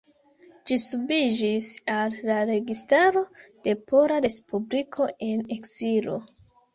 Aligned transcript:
Ĝi 0.69 0.75
subiĝis 0.83 1.67
al 1.95 2.15
la 2.29 2.37
Registaro 2.49 3.23
de 3.67 3.75
Pola 3.91 4.17
Respubliko 4.27 5.07
en 5.27 5.45
ekzilo. 5.57 6.17